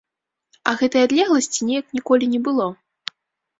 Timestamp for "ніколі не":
1.99-2.43